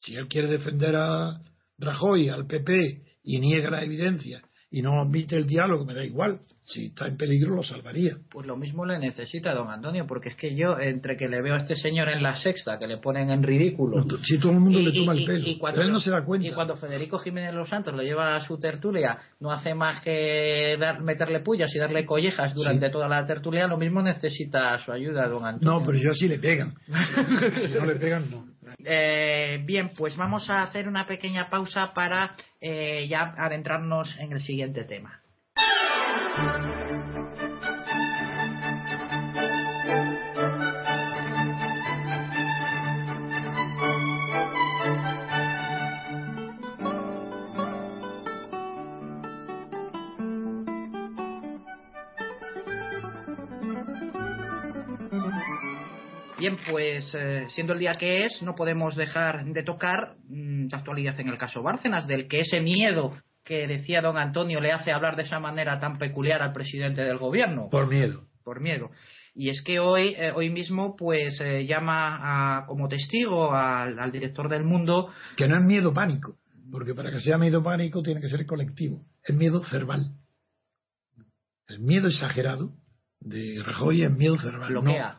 Si 0.00 0.14
él 0.14 0.28
quiere 0.28 0.48
defender 0.48 0.96
a 0.96 1.40
Rajoy, 1.78 2.28
al 2.28 2.46
PP, 2.46 3.02
y 3.22 3.40
niega 3.40 3.70
la 3.70 3.84
evidencia 3.84 4.42
y 4.70 4.82
no 4.82 5.00
admite 5.00 5.36
el 5.36 5.46
diálogo, 5.46 5.84
me 5.84 5.94
da 5.94 6.04
igual. 6.04 6.40
Si 6.62 6.86
está 6.86 7.06
en 7.06 7.16
peligro, 7.16 7.54
lo 7.54 7.62
salvaría. 7.62 8.18
Pues 8.30 8.46
lo 8.46 8.56
mismo 8.56 8.84
le 8.84 8.98
necesita 8.98 9.54
don 9.54 9.70
Antonio, 9.70 10.06
porque 10.06 10.28
es 10.28 10.36
que 10.36 10.54
yo, 10.54 10.78
entre 10.78 11.16
que 11.16 11.26
le 11.26 11.40
veo 11.40 11.54
a 11.54 11.58
este 11.58 11.74
señor 11.74 12.10
en 12.10 12.22
la 12.22 12.34
sexta, 12.34 12.78
que 12.78 12.86
le 12.86 12.98
ponen 12.98 13.30
en 13.30 13.42
ridículo. 13.42 14.04
Si 14.24 14.38
todo 14.38 14.52
el 14.52 14.60
mundo 14.60 14.80
le 14.80 14.92
toma 14.92 15.14
el 15.14 15.24
pelo, 15.24 15.46
cuando, 15.58 15.80
él 15.80 15.90
no 15.90 16.00
se 16.00 16.10
da 16.10 16.22
cuenta. 16.22 16.46
Y 16.46 16.52
cuando 16.52 16.76
Federico 16.76 17.18
Jiménez 17.18 17.54
Los 17.54 17.70
Santos 17.70 17.94
lo 17.94 18.02
lleva 18.02 18.36
a 18.36 18.40
su 18.40 18.58
tertulia, 18.58 19.18
no 19.40 19.50
hace 19.50 19.74
más 19.74 20.02
que 20.02 20.76
dar, 20.78 21.00
meterle 21.00 21.40
pullas 21.40 21.74
y 21.74 21.78
darle 21.78 22.04
collejas 22.04 22.52
durante 22.52 22.90
toda 22.90 23.08
la 23.08 23.24
tertulia, 23.24 23.66
lo 23.66 23.78
mismo 23.78 24.02
necesita 24.02 24.76
su 24.78 24.92
ayuda, 24.92 25.26
don 25.26 25.46
Antonio. 25.46 25.80
No, 25.80 25.86
pero 25.86 25.98
yo 25.98 26.12
sí 26.12 26.28
le 26.28 26.38
pegan. 26.38 26.74
si 27.66 27.72
no 27.72 27.86
le 27.86 27.94
pegan, 27.96 28.30
no. 28.30 28.57
Eh, 28.84 29.60
bien, 29.64 29.90
pues 29.96 30.16
vamos 30.16 30.48
a 30.50 30.62
hacer 30.62 30.88
una 30.88 31.06
pequeña 31.06 31.50
pausa 31.50 31.92
para 31.94 32.34
eh, 32.60 33.06
ya 33.08 33.34
adentrarnos 33.36 34.16
en 34.18 34.32
el 34.32 34.40
siguiente 34.40 34.84
tema. 34.84 35.20
Bien, 56.38 56.56
pues 56.70 57.12
eh, 57.14 57.46
siendo 57.48 57.72
el 57.72 57.80
día 57.80 57.94
que 57.94 58.24
es, 58.24 58.42
no 58.42 58.54
podemos 58.54 58.94
dejar 58.94 59.44
de 59.44 59.64
tocar 59.64 60.14
mm, 60.28 60.68
la 60.70 60.78
actualidad 60.78 61.18
en 61.18 61.28
el 61.28 61.36
caso 61.36 61.62
Bárcenas, 61.62 62.06
del 62.06 62.28
que 62.28 62.40
ese 62.40 62.60
miedo 62.60 63.12
que 63.44 63.66
decía 63.66 64.02
don 64.02 64.16
Antonio 64.16 64.60
le 64.60 64.70
hace 64.70 64.92
hablar 64.92 65.16
de 65.16 65.22
esa 65.22 65.40
manera 65.40 65.80
tan 65.80 65.98
peculiar 65.98 66.40
al 66.42 66.52
presidente 66.52 67.02
del 67.02 67.18
gobierno. 67.18 67.68
Por 67.70 67.88
miedo. 67.88 68.24
Por 68.44 68.60
miedo. 68.60 68.90
Y 69.34 69.48
es 69.48 69.62
que 69.62 69.80
hoy, 69.80 70.14
eh, 70.16 70.32
hoy 70.32 70.50
mismo, 70.50 70.94
pues 70.96 71.40
eh, 71.40 71.66
llama 71.66 72.64
como 72.68 72.88
testigo 72.88 73.52
al, 73.52 73.98
al, 73.98 74.12
director 74.12 74.48
del 74.48 74.64
mundo. 74.64 75.10
Que 75.36 75.48
no 75.48 75.56
es 75.56 75.64
miedo 75.64 75.92
pánico, 75.92 76.36
porque 76.70 76.94
para 76.94 77.10
que 77.10 77.20
sea 77.20 77.36
miedo 77.36 77.62
pánico 77.62 78.00
tiene 78.02 78.20
que 78.20 78.28
ser 78.28 78.46
colectivo. 78.46 79.02
Es 79.24 79.34
miedo 79.34 79.62
cerval. 79.64 80.12
El 81.66 81.80
miedo 81.80 82.08
exagerado 82.08 82.72
de 83.20 83.60
Rajoy 83.64 84.02
es 84.02 84.10
miedo 84.10 84.38
cerval. 84.38 84.70
Bloquea. 84.70 85.18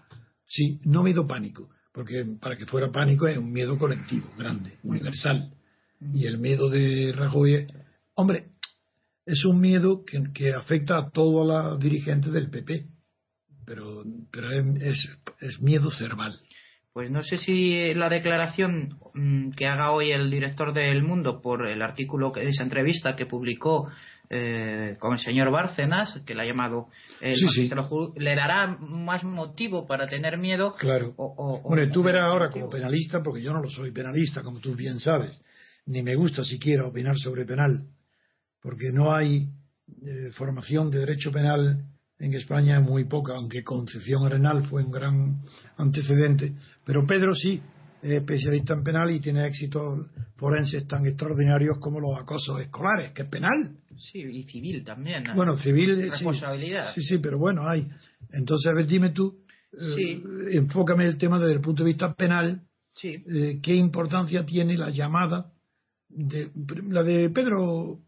Sí, 0.49 0.79
no 0.83 1.03
miedo 1.03 1.27
pánico, 1.27 1.69
porque 1.93 2.25
para 2.41 2.57
que 2.57 2.65
fuera 2.65 2.91
pánico 2.91 3.27
es 3.27 3.37
un 3.37 3.53
miedo 3.53 3.77
colectivo, 3.77 4.27
grande, 4.35 4.77
universal. 4.83 5.53
Y 6.13 6.25
el 6.25 6.39
miedo 6.39 6.69
de 6.69 7.13
Rajoy 7.15 7.53
es, 7.53 7.67
hombre, 8.15 8.47
es 9.27 9.45
un 9.45 9.61
miedo 9.61 10.03
que, 10.03 10.53
afecta 10.53 10.97
a 10.97 11.11
todos 11.11 11.47
los 11.47 11.79
dirigentes 11.79 12.33
del 12.33 12.49
PP, 12.49 12.87
pero, 13.63 14.03
pero 14.31 14.49
es, 14.51 15.07
es, 15.39 15.61
miedo 15.61 15.91
cerval. 15.91 16.39
Pues 16.93 17.11
no 17.11 17.21
sé 17.21 17.37
si 17.37 17.93
la 17.93 18.09
declaración 18.09 18.97
mm, 19.13 19.51
que 19.51 19.67
haga 19.67 19.91
hoy 19.91 20.11
el 20.11 20.31
director 20.31 20.73
del 20.73 21.03
Mundo 21.03 21.41
por 21.41 21.67
el 21.67 21.83
artículo, 21.83 22.35
esa 22.35 22.63
entrevista 22.63 23.15
que 23.15 23.27
publicó 23.27 23.87
eh, 24.31 24.95
con 24.99 25.13
el 25.13 25.19
señor 25.19 25.51
Bárcenas, 25.51 26.21
que 26.25 26.35
le 26.35 26.43
ha 26.43 26.45
llamado, 26.45 26.89
le 27.21 28.35
dará 28.35 28.67
más 28.67 29.23
motivo 29.23 29.87
para 29.87 30.07
tener 30.07 30.37
miedo. 30.37 30.75
Claro. 30.75 31.15
bueno, 31.63 31.91
tú 31.91 32.03
verás 32.03 32.23
ahora 32.23 32.51
como 32.51 32.69
penalista, 32.69 33.23
porque 33.23 33.41
yo 33.41 33.51
no 33.53 33.61
lo 33.61 33.69
soy 33.69 33.91
penalista, 33.91 34.43
como 34.43 34.59
tú 34.59 34.75
bien 34.75 34.99
sabes, 34.99 35.41
ni 35.87 36.03
me 36.03 36.15
gusta 36.15 36.43
siquiera 36.43 36.85
opinar 36.85 37.17
sobre 37.17 37.43
penal, 37.45 37.87
porque 38.61 38.91
no 38.93 39.11
hay 39.11 39.47
eh, 40.05 40.31
formación 40.33 40.91
de 40.91 40.99
derecho 40.99 41.31
penal 41.31 41.85
en 42.19 42.33
España 42.35 42.79
muy 42.79 43.05
poca, 43.05 43.33
aunque 43.33 43.63
Concepción 43.63 44.25
Arenal 44.25 44.67
fue 44.67 44.83
un 44.83 44.91
gran 44.91 45.41
antecedente, 45.77 46.53
pero 46.85 47.07
Pedro 47.07 47.33
sí 47.33 47.61
es 48.01 48.11
especialista 48.11 48.73
en 48.73 48.83
penal 48.83 49.09
y 49.11 49.19
tiene 49.19 49.47
éxitos 49.47 50.05
forenses 50.37 50.87
tan 50.87 51.05
extraordinarios 51.05 51.79
como 51.79 51.99
los 51.99 52.17
acosos 52.19 52.61
escolares, 52.61 53.13
que 53.13 53.23
es 53.23 53.29
penal. 53.29 53.75
Sí, 53.99 54.19
y 54.19 54.43
civil 54.43 54.83
también. 54.83 55.23
Bueno, 55.35 55.57
civil. 55.57 56.09
Responsabilidad. 56.09 56.93
Sí, 56.93 57.01
sí, 57.01 57.17
pero 57.19 57.37
bueno, 57.37 57.67
hay. 57.67 57.87
Entonces, 58.31 58.71
a 58.71 58.75
ver, 58.75 58.87
dime 58.87 59.09
tú, 59.09 59.43
eh, 59.73 60.21
enfócame 60.51 61.05
el 61.05 61.17
tema 61.17 61.39
desde 61.39 61.53
el 61.53 61.61
punto 61.61 61.83
de 61.83 61.89
vista 61.89 62.13
penal. 62.13 62.61
Sí. 62.93 63.23
Eh, 63.27 63.59
¿Qué 63.61 63.75
importancia 63.75 64.45
tiene 64.45 64.77
la 64.77 64.89
llamada 64.89 65.51
de 66.09 66.51
la 66.89 67.03
de 67.03 67.29
Pedro 67.29 67.99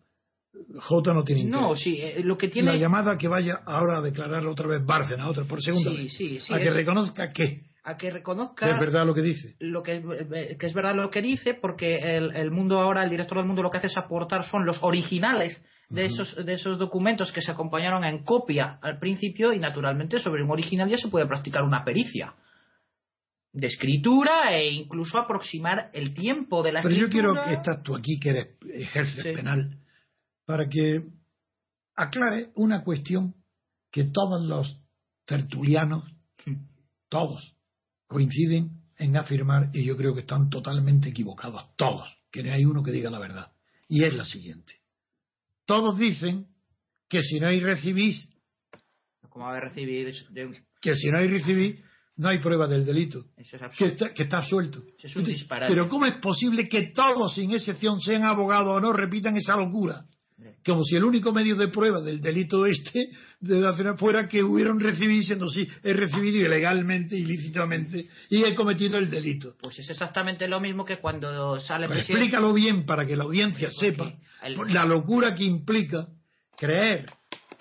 J 0.53 1.13
no 1.13 1.23
tiene 1.23 1.41
interés. 1.41 1.61
No, 1.61 1.75
sí, 1.75 1.99
eh, 2.01 2.21
lo 2.23 2.37
que 2.37 2.49
tiene. 2.49 2.71
La 2.71 2.77
llamada 2.77 3.17
que 3.17 3.27
vaya 3.27 3.61
ahora 3.65 3.99
a 3.99 4.01
declarar 4.01 4.45
otra 4.45 4.67
vez 4.67 4.85
Bárcena, 4.85 5.29
otra 5.29 5.45
por 5.45 5.61
segunda 5.61 5.91
sí, 5.91 6.09
Sí, 6.09 6.39
sí, 6.39 6.53
a 6.53 6.59
que 6.59 6.71
reconozca 6.71 7.31
que 7.31 7.63
a 7.83 7.97
que 7.97 8.11
reconozca 8.11 8.67
que 8.67 8.73
es 8.73 8.79
verdad 8.79 9.07
lo 9.07 9.15
que 9.15 9.23
dice 9.23 9.55
lo 9.59 9.81
que, 9.81 10.03
que 10.59 10.65
es 10.67 10.73
verdad 10.73 10.93
lo 10.95 11.09
que 11.09 11.21
dice 11.21 11.55
porque 11.55 11.95
el, 11.95 12.35
el, 12.35 12.51
mundo 12.51 12.79
ahora 12.79 13.03
el 13.03 13.09
director 13.09 13.39
del 13.39 13.47
mundo 13.47 13.63
lo 13.63 13.71
que 13.71 13.79
hace 13.79 13.87
es 13.87 13.97
aportar 13.97 14.45
son 14.45 14.67
los 14.67 14.83
originales 14.83 15.65
de 15.91 16.05
esos, 16.05 16.35
de 16.35 16.53
esos 16.53 16.79
documentos 16.79 17.31
que 17.31 17.41
se 17.41 17.51
acompañaron 17.51 18.03
en 18.03 18.23
copia 18.23 18.79
al 18.81 18.99
principio 18.99 19.53
y 19.53 19.59
naturalmente 19.59 20.19
sobre 20.19 20.43
un 20.43 20.51
original 20.51 20.89
ya 20.89 20.97
se 20.97 21.09
puede 21.09 21.25
practicar 21.25 21.63
una 21.63 21.83
pericia 21.83 22.33
de 23.53 23.67
escritura 23.67 24.55
e 24.55 24.71
incluso 24.71 25.17
aproximar 25.17 25.89
el 25.93 26.13
tiempo 26.13 26.63
de 26.63 26.71
la 26.71 26.81
Pero 26.81 26.95
yo 26.95 27.09
quiero 27.09 27.33
que 27.43 27.53
estás 27.53 27.83
tú 27.83 27.95
aquí, 27.95 28.19
que 28.19 28.29
eres 28.29 28.47
ejerces 28.73 29.35
penal, 29.35 29.77
para 30.45 30.69
que 30.69 31.03
aclare 31.95 32.51
una 32.55 32.83
cuestión 32.83 33.35
que 33.91 34.05
todos 34.05 34.45
los 34.45 34.81
tertulianos, 35.25 36.03
todos, 37.09 37.55
coinciden 38.07 38.81
en 38.97 39.17
afirmar, 39.17 39.69
y 39.73 39.83
yo 39.83 39.97
creo 39.97 40.13
que 40.13 40.21
están 40.21 40.49
totalmente 40.49 41.09
equivocados, 41.09 41.75
todos, 41.75 42.07
que 42.31 42.43
no 42.43 42.53
hay 42.53 42.63
uno 42.65 42.83
que 42.83 42.91
diga 42.91 43.09
la 43.09 43.19
verdad. 43.19 43.51
Y 43.87 44.05
es 44.05 44.13
la 44.13 44.23
siguiente. 44.23 44.80
Todos 45.71 45.97
dicen 45.97 46.47
que 47.07 47.21
si 47.23 47.39
no 47.39 47.47
hay 47.47 47.61
recibís, 47.61 48.27
¿Cómo 49.29 49.45
va 49.45 49.55
a 49.55 49.59
recibir? 49.61 50.13
que 50.81 50.95
si 50.95 51.09
no 51.09 51.19
hay 51.19 51.29
recibís, 51.29 51.79
no 52.17 52.27
hay 52.27 52.39
prueba 52.39 52.67
del 52.67 52.83
delito, 52.83 53.23
Eso 53.37 53.55
es 53.55 53.77
que 53.77 53.85
está, 53.85 54.13
que 54.13 54.23
está 54.23 54.41
suelto. 54.43 54.83
Eso 54.97 55.07
es 55.07 55.15
un 55.15 55.23
disparate. 55.23 55.71
Pero 55.71 55.87
¿cómo 55.87 56.05
es 56.07 56.15
posible 56.15 56.67
que 56.67 56.91
todos, 56.93 57.35
sin 57.35 57.51
excepción, 57.51 58.01
sean 58.01 58.23
abogados 58.23 58.67
o 58.67 58.81
no, 58.81 58.91
repitan 58.91 59.37
esa 59.37 59.55
locura? 59.55 60.03
Como 60.65 60.83
si 60.83 60.95
el 60.95 61.03
único 61.03 61.31
medio 61.31 61.55
de 61.55 61.67
prueba 61.69 62.01
del 62.01 62.21
delito 62.21 62.65
este 62.65 63.09
de 63.39 63.95
fuera 63.97 64.27
que 64.27 64.43
hubieran 64.43 64.79
recibido 64.79 65.19
diciendo 65.19 65.49
sí, 65.49 65.67
he 65.83 65.93
recibido 65.93 66.45
ilegalmente, 66.45 67.17
ilícitamente 67.17 68.07
y 68.29 68.43
he 68.43 68.53
cometido 68.53 68.97
el 68.97 69.09
delito. 69.09 69.55
Pues 69.59 69.79
es 69.79 69.89
exactamente 69.89 70.47
lo 70.47 70.59
mismo 70.59 70.85
que 70.85 70.97
cuando 70.99 71.59
sale 71.59 71.87
Pero 71.87 71.97
presidente. 71.99 72.23
explícalo 72.23 72.53
bien 72.53 72.85
para 72.85 73.05
que 73.05 73.15
la 73.15 73.23
audiencia 73.23 73.69
sepa 73.71 74.13
el- 74.43 74.55
la 74.73 74.85
locura 74.85 75.33
que 75.35 75.43
implica 75.43 76.07
creer 76.57 77.05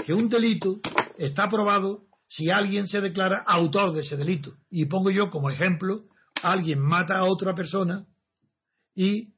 que 0.05 0.13
un 0.13 0.29
delito 0.29 0.81
está 1.19 1.45
aprobado 1.45 2.03
si 2.27 2.51
alguien 2.51 2.87
se 2.87 3.01
declara 3.01 3.43
autor 3.47 3.93
de 3.93 4.01
ese 4.01 4.17
delito. 4.17 4.53
Y 4.71 4.85
pongo 4.87 5.11
yo 5.11 5.31
como 5.31 5.51
ejemplo, 5.51 6.05
alguien 6.43 6.79
mata 6.81 7.19
a 7.19 7.25
otra 7.25 7.55
persona 7.55 8.05
y 8.95 9.29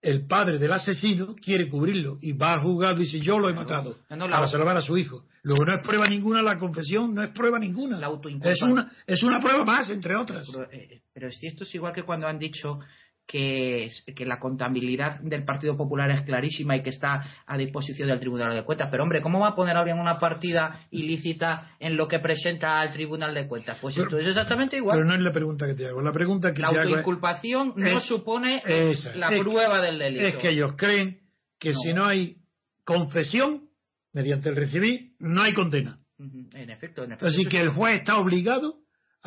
el 0.00 0.26
padre 0.26 0.58
del 0.58 0.72
asesino 0.72 1.34
quiere 1.34 1.68
cubrirlo 1.68 2.18
y 2.20 2.32
va 2.32 2.54
a 2.54 2.60
juzgar 2.60 2.94
y 2.96 3.00
dice 3.00 3.20
yo 3.20 3.38
lo 3.38 3.48
he 3.48 3.52
matado 3.52 3.98
No, 4.10 4.16
no, 4.16 4.28
para 4.28 4.46
salvar 4.46 4.76
a 4.76 4.82
su 4.82 4.96
hijo. 4.96 5.24
Luego 5.42 5.64
no 5.64 5.74
es 5.74 5.82
prueba 5.82 6.08
ninguna 6.08 6.42
la 6.42 6.58
confesión, 6.58 7.14
no 7.14 7.22
es 7.22 7.30
prueba 7.30 7.58
ninguna. 7.58 7.98
La 7.98 8.08
Es 8.44 8.62
una, 8.62 8.92
es 9.06 9.22
una 9.22 9.40
prueba 9.40 9.64
más, 9.64 9.88
entre 9.90 10.14
otras. 10.14 10.48
Pero, 10.50 10.70
eh, 10.70 11.02
pero 11.12 11.30
si 11.30 11.46
esto 11.46 11.64
es 11.64 11.74
igual 11.74 11.92
que 11.94 12.02
cuando 12.02 12.26
han 12.26 12.38
dicho 12.38 12.80
que, 13.30 13.84
es- 13.84 14.04
que 14.16 14.24
la 14.24 14.38
contabilidad 14.38 15.20
del 15.20 15.44
Partido 15.44 15.76
Popular 15.76 16.10
es 16.10 16.22
clarísima 16.22 16.76
y 16.76 16.82
que 16.82 16.88
está 16.88 17.22
a 17.46 17.58
disposición 17.58 18.08
del 18.08 18.20
Tribunal 18.20 18.54
de 18.56 18.64
Cuentas. 18.64 18.88
Pero 18.90 19.02
hombre, 19.02 19.20
¿cómo 19.20 19.40
va 19.40 19.48
a 19.48 19.54
poner 19.54 19.76
alguien 19.76 19.98
una 19.98 20.18
partida 20.18 20.86
ilícita 20.90 21.72
en 21.78 21.98
lo 21.98 22.08
que 22.08 22.20
presenta 22.20 22.80
al 22.80 22.90
Tribunal 22.90 23.34
de 23.34 23.46
Cuentas? 23.46 23.76
Pues 23.82 23.94
Pero- 23.94 24.06
esto 24.06 24.18
es 24.18 24.26
exactamente 24.28 24.78
igual. 24.78 24.96
Pero 24.96 25.06
no 25.06 25.14
es 25.14 25.20
la 25.20 25.30
pregunta 25.32 25.66
que 25.66 25.74
te 25.74 25.86
hago. 25.86 26.00
La 26.00 26.12
pregunta 26.12 26.54
que 26.54 26.62
la 26.62 26.70
te 26.70 26.76
hago 26.76 26.82
es, 26.84 26.86
autoinculpación 26.88 27.74
no 27.76 28.00
supone 28.00 28.62
Esa. 28.64 29.14
la 29.14 29.28
Es- 29.28 29.42
prueba 29.42 29.82
del 29.82 29.98
delito. 29.98 30.24
es 30.26 30.36
que 30.36 30.48
ellos 30.48 30.72
creen 30.76 31.20
que 31.60 31.72
No. 31.72 31.78
si 31.80 31.92
no 31.92 32.06
hay 32.06 32.36
confesión 32.84 33.68
mediante 34.14 34.48
el 34.48 34.56
recibir, 34.56 35.12
no 35.18 35.42
hay 35.42 35.52
condena. 35.52 35.98
En 36.18 36.70
efecto, 36.70 37.04
en 37.04 37.12
efecto. 37.12 37.26
Así 37.26 37.44
que 37.44 37.60
el 37.60 37.68
juez 37.68 37.98
está 38.00 38.16
obligado 38.18 38.76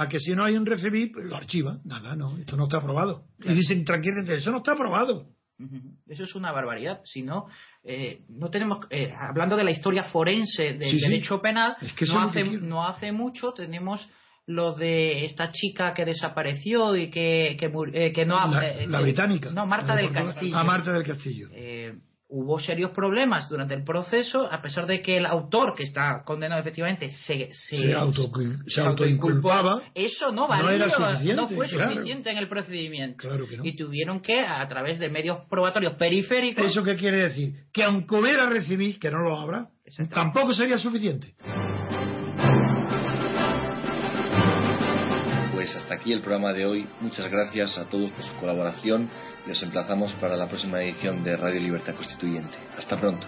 a 0.01 0.07
que 0.09 0.19
si 0.19 0.31
no 0.35 0.43
hay 0.43 0.55
un 0.55 0.65
recibir, 0.65 1.11
pues 1.11 1.25
lo 1.25 1.35
archiva. 1.35 1.77
Nada, 1.85 2.15
no, 2.15 2.37
esto 2.37 2.55
no 2.57 2.63
está 2.63 2.77
aprobado. 2.77 3.25
Y 3.43 3.53
dicen 3.53 3.83
tranquilamente, 3.85 4.33
eso 4.35 4.51
no 4.51 4.57
está 4.57 4.73
aprobado. 4.73 5.27
Eso 6.07 6.23
es 6.23 6.33
una 6.35 6.51
barbaridad. 6.51 7.01
Si 7.05 7.21
no, 7.21 7.45
eh, 7.83 8.23
no 8.29 8.49
tenemos. 8.49 8.79
eh, 8.89 9.13
hablando 9.15 9.55
de 9.55 9.63
la 9.63 9.71
historia 9.71 10.03
forense 10.05 10.73
del 10.73 10.89
Sí, 10.89 10.99
sí. 10.99 11.09
derecho 11.09 11.39
penal, 11.39 11.75
Es 11.81 11.93
que 11.93 12.05
no, 12.05 12.21
hace, 12.23 12.43
no 12.43 12.87
hace 12.87 13.11
mucho 13.11 13.53
tenemos 13.53 14.09
lo 14.47 14.73
de 14.73 15.23
esta 15.23 15.49
chica 15.51 15.93
que 15.93 16.03
desapareció 16.03 16.95
y 16.95 17.11
que, 17.11 17.55
que, 17.59 17.71
eh, 17.93 18.11
que 18.11 18.25
no 18.25 18.35
La, 18.49 18.67
eh, 18.67 18.87
la 18.87 18.99
eh, 18.99 19.03
británica. 19.03 19.51
No, 19.51 19.67
Marta 19.67 19.93
La 19.93 20.01
del. 20.01 20.11
Castillo. 20.11 20.57
A 20.57 20.63
Marta 20.63 20.91
del 20.93 21.03
Castillo. 21.03 21.49
Hubo 22.33 22.59
serios 22.59 22.91
problemas 22.91 23.49
durante 23.49 23.73
el 23.73 23.83
proceso, 23.83 24.49
a 24.49 24.61
pesar 24.61 24.87
de 24.87 25.01
que 25.01 25.17
el 25.17 25.25
autor, 25.25 25.75
que 25.75 25.83
está 25.83 26.23
condenado 26.23 26.61
efectivamente, 26.61 27.09
se, 27.09 27.49
se, 27.51 27.77
Se, 27.77 27.93
auto, 27.93 28.31
se 28.67 28.81
autoinculpaba. 28.81 29.83
Eso 29.93 30.27
no 30.27 30.43
No 30.43 30.47
valió, 30.47 30.71
era 30.71 30.89
suficiente, 30.89 31.35
no 31.35 31.49
fue 31.49 31.67
claro. 31.67 31.91
suficiente 31.91 32.31
en 32.31 32.37
el 32.37 32.47
procedimiento. 32.47 33.17
Claro 33.17 33.45
que 33.47 33.57
no. 33.57 33.65
Y 33.65 33.75
tuvieron 33.75 34.21
que, 34.21 34.39
a 34.39 34.65
través 34.69 34.97
de 34.99 35.09
medios 35.09 35.39
probatorios 35.49 35.95
periféricos, 35.95 36.65
¿Eso 36.65 36.83
qué 36.83 36.95
quiere 36.95 37.23
decir? 37.23 37.53
Que 37.73 37.83
aunque 37.83 38.15
hubiera 38.15 38.47
recibir, 38.47 38.97
que 38.97 39.11
no 39.11 39.19
lo 39.19 39.37
habrá, 39.37 39.67
tampoco 40.09 40.53
sería 40.53 40.77
suficiente. 40.77 41.35
Pues 45.61 45.75
hasta 45.75 45.93
aquí 45.93 46.11
el 46.11 46.21
programa 46.21 46.53
de 46.53 46.65
hoy. 46.65 46.87
Muchas 47.01 47.29
gracias 47.29 47.77
a 47.77 47.87
todos 47.87 48.09
por 48.09 48.23
su 48.23 48.35
colaboración 48.37 49.07
y 49.45 49.51
os 49.51 49.61
emplazamos 49.61 50.11
para 50.13 50.35
la 50.35 50.47
próxima 50.47 50.81
edición 50.81 51.23
de 51.23 51.37
Radio 51.37 51.61
Libertad 51.61 51.93
Constituyente. 51.93 52.57
Hasta 52.75 52.99
pronto. 52.99 53.27